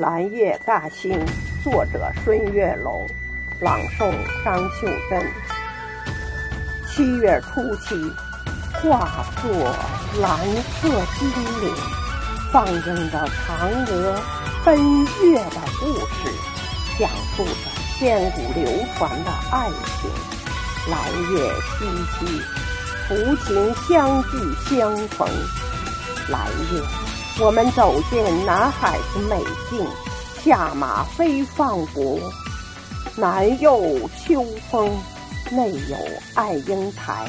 [0.00, 1.20] 蓝夜大兴，
[1.62, 3.06] 作者孙月龙，
[3.60, 4.10] 朗诵
[4.42, 5.30] 张秀珍。
[6.88, 8.10] 七月初七，
[8.80, 9.52] 化作
[10.22, 10.38] 蓝
[10.80, 10.88] 色
[11.18, 11.28] 精
[11.60, 11.74] 灵，
[12.50, 14.18] 放映着嫦娥
[14.64, 16.32] 奔月的故事，
[16.98, 17.52] 讲述着
[17.98, 18.64] 千古流
[18.96, 19.68] 传的爱
[20.00, 20.10] 情。
[20.88, 20.98] 蓝
[21.30, 21.46] 月
[21.82, 21.84] 依
[22.16, 22.40] 稀，
[23.06, 25.28] 夫情相聚相逢。
[26.30, 27.09] 蓝月。
[27.40, 29.86] 我们走进南海的美境，
[30.44, 32.18] 下马飞放国，
[33.16, 34.90] 南有秋风，
[35.50, 35.96] 内有
[36.34, 37.26] 爱英台，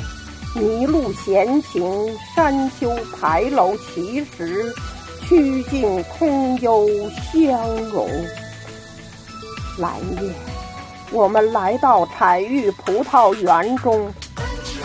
[0.54, 4.70] 麋鹿闲情，山丘牌楼奇石，
[5.30, 6.90] 曲径空幽
[7.32, 8.10] 相融。
[9.78, 10.30] 蓝夜，
[11.12, 14.14] 我们来到彩玉葡萄园中，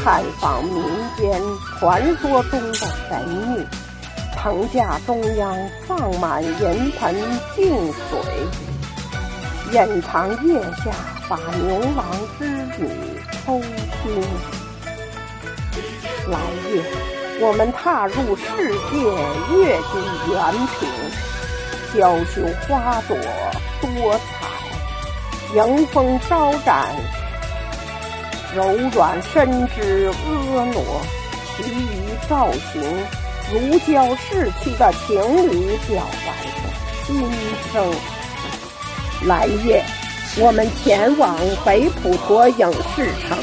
[0.05, 0.85] 探访民
[1.19, 1.43] 间
[1.81, 3.67] 传说中的神秘。
[4.47, 7.17] 棚架中央放满银盆
[7.57, 8.17] 净水，
[9.73, 10.93] 掩藏腋下
[11.29, 12.07] 把牛郎
[12.39, 12.47] 织
[12.79, 12.89] 女
[13.45, 14.23] 偷听。
[16.31, 16.39] 来
[16.71, 16.81] 夜，
[17.41, 18.47] 我们踏入世
[18.89, 19.03] 界
[19.53, 19.99] 月季
[20.31, 20.39] 园
[20.79, 20.89] 品，
[21.93, 23.17] 娇羞花朵
[23.81, 26.95] 多彩，迎风招展，
[28.55, 30.81] 柔软身姿婀娜，
[31.57, 32.81] 其余造型。
[33.53, 35.17] 如胶似漆的情
[35.49, 36.35] 侣表白
[37.07, 37.23] 心
[37.73, 37.95] 声。
[39.27, 39.85] 来夜，
[40.39, 43.39] 我们前往北普陀影视城，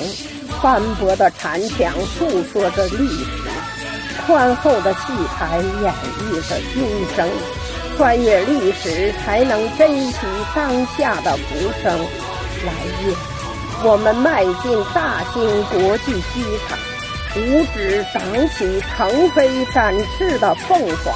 [0.62, 3.50] 斑驳的残墙诉说着历史，
[4.26, 5.00] 宽厚的戏
[5.38, 6.84] 台演绎着今
[7.16, 7.28] 生。
[7.96, 10.18] 穿越历史，才能珍惜
[10.54, 11.98] 当下的浮生。
[12.66, 12.74] 来
[13.06, 13.16] 夜，
[13.84, 16.93] 我们迈进大兴国际机场。
[17.36, 21.16] 五指长起腾飞展翅的凤凰，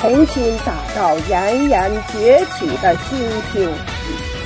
[0.00, 3.18] 重新打造炎炎崛起的新
[3.52, 3.70] 星，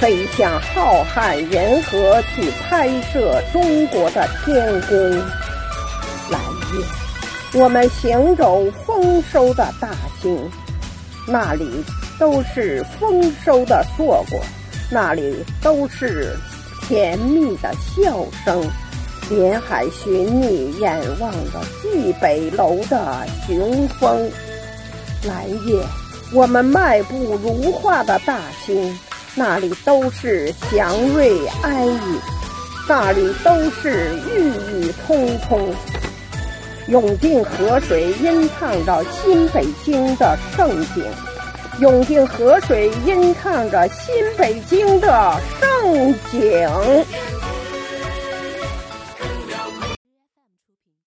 [0.01, 4.99] 飞向浩瀚银河去拍摄中国的天宫。
[6.29, 6.41] 蓝
[6.75, 9.91] 月，我们行走丰收的大
[10.21, 10.37] 兴，
[11.29, 11.85] 那里
[12.19, 14.41] 都是丰收的硕果，
[14.91, 16.37] 那里都是
[16.83, 18.69] 甜蜜的笑声。
[19.31, 24.31] 沿海寻觅，眼望着蓟北楼的雄风。
[25.25, 25.83] 蓝夜，
[26.33, 28.97] 我们迈步如画的大兴，
[29.35, 32.21] 那里都是祥瑞安逸，
[32.89, 35.75] 那里都是郁郁葱葱。
[36.87, 41.05] 永定河水吟唱着新北京的盛景，
[41.81, 46.71] 永定河水吟唱着新北京的盛景。